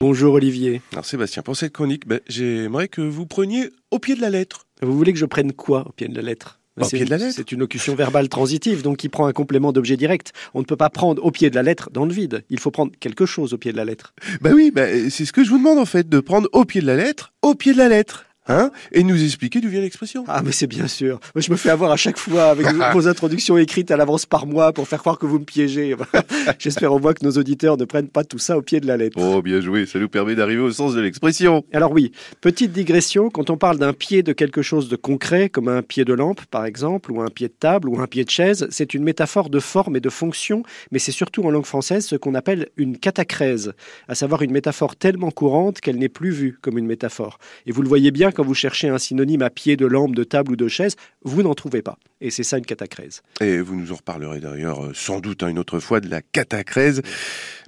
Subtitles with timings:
[0.00, 0.80] Bonjour Olivier.
[0.92, 4.68] Alors Sébastien, pour cette chronique, ben, j'aimerais que vous preniez au pied de la lettre.
[4.80, 6.60] Vous voulez que je prenne quoi au pied de la lettre?
[6.80, 7.34] Au C'est- pied de la lettre.
[7.34, 10.32] C'est une locution verbale transitive, donc qui prend un complément d'objet direct.
[10.54, 12.44] On ne peut pas prendre au pied de la lettre dans le vide.
[12.48, 14.14] Il faut prendre quelque chose au pied de la lettre.
[14.40, 16.80] Bah oui, bah, c'est ce que je vous demande en fait, de prendre au pied
[16.80, 18.26] de la lettre, au pied de la lettre.
[18.48, 20.24] Hein et nous expliquer d'où vient l'expression.
[20.26, 21.20] Ah, mais c'est bien sûr.
[21.34, 24.46] Moi, Je me fais avoir à chaque fois avec vos introductions écrites à l'avance par
[24.46, 25.94] mois pour faire croire que vous me piégez.
[26.58, 28.96] J'espère au moins que nos auditeurs ne prennent pas tout ça au pied de la
[28.96, 29.18] lettre.
[29.20, 31.64] Oh, bien joué, ça nous permet d'arriver au sens de l'expression.
[31.72, 35.68] Alors oui, petite digression, quand on parle d'un pied de quelque chose de concret, comme
[35.68, 38.30] un pied de lampe par exemple, ou un pied de table, ou un pied de
[38.30, 42.06] chaise, c'est une métaphore de forme et de fonction, mais c'est surtout en langue française
[42.06, 43.74] ce qu'on appelle une catacrèse,
[44.08, 47.38] à savoir une métaphore tellement courante qu'elle n'est plus vue comme une métaphore.
[47.66, 50.22] Et vous le voyez bien quand vous cherchez un synonyme à pied de lampe, de
[50.22, 51.98] table ou de chaise, vous n'en trouvez pas.
[52.20, 53.22] Et c'est ça une catacrèse.
[53.40, 56.22] Et vous nous en reparlerez d'ailleurs euh, sans doute hein, une autre fois de la
[56.22, 57.02] catacrèse.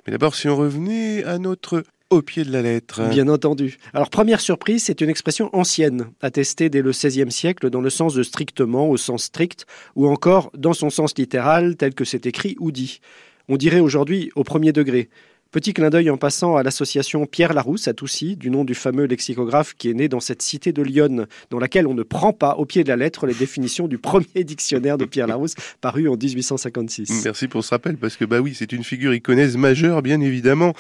[0.06, 3.02] Mais d'abord, si on revenait à notre au pied de la lettre.
[3.08, 3.78] Bien entendu.
[3.94, 8.14] Alors, première surprise, c'est une expression ancienne, attestée dès le XVIe siècle dans le sens
[8.14, 12.54] de strictement, au sens strict, ou encore dans son sens littéral, tel que c'est écrit
[12.60, 13.00] ou dit.
[13.48, 15.08] On dirait aujourd'hui au premier degré.
[15.52, 19.06] Petit clin d'œil en passant à l'association Pierre Larousse à Toussy, du nom du fameux
[19.06, 22.54] lexicographe qui est né dans cette cité de Lyon, dans laquelle on ne prend pas
[22.54, 26.14] au pied de la lettre les définitions du premier dictionnaire de Pierre Larousse, paru en
[26.14, 27.22] 1856.
[27.24, 30.72] Merci pour ce rappel, parce que bah oui, c'est une figure iconaise majeure, bien évidemment.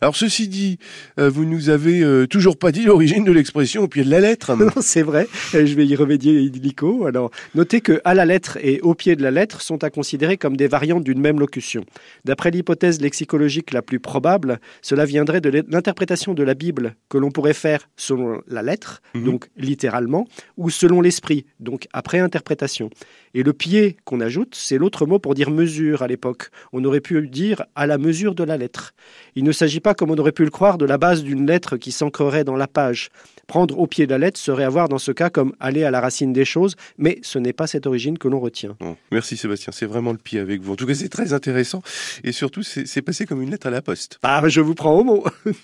[0.00, 0.78] Alors ceci dit,
[1.18, 4.20] euh, vous nous avez euh, toujours pas dit l'origine de l'expression au pied de la
[4.20, 4.54] lettre.
[4.62, 5.26] Non, c'est vrai,
[5.56, 7.06] euh, je vais y remédier illico.
[7.06, 10.36] Alors, notez que à la lettre et au pied de la lettre sont à considérer
[10.36, 11.84] comme des variantes d'une même locution.
[12.24, 17.30] D'après l'hypothèse lexicologique la plus probable, cela viendrait de l'interprétation de la Bible que l'on
[17.30, 19.24] pourrait faire selon la lettre, Mhm.
[19.24, 20.26] donc littéralement,
[20.58, 22.90] ou selon l'esprit, donc après interprétation.
[23.32, 26.50] Et le pied qu'on ajoute, c'est l'autre mot pour dire mesure à l'époque.
[26.74, 28.92] On aurait pu dire à la mesure de la lettre.
[29.34, 31.78] Il ne s'agit pas, comme on aurait pu le croire, de la base d'une lettre
[31.78, 33.08] qui s'ancrerait dans la page.
[33.46, 36.00] Prendre au pied de la lettre serait avoir dans ce cas comme aller à la
[36.02, 38.76] racine des choses, mais ce n'est pas cette origine que l'on retient.
[38.80, 40.72] Bon, merci Sébastien, c'est vraiment le pied avec vous.
[40.74, 41.80] En tout cas, c'est très intéressant.
[42.24, 44.01] Et surtout, c'est passé comme une lettre à la poste.
[44.22, 45.24] Ah, je vous prends au mot